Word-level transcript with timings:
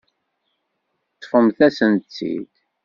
Ṭṭfemt-asent-tt-id. 1.15 2.51